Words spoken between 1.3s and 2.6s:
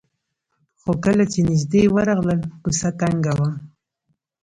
چې نژدې ورغلل